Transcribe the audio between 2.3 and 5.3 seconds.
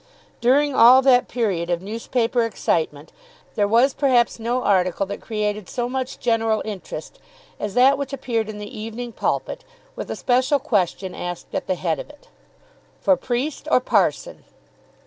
excitement there was perhaps no article that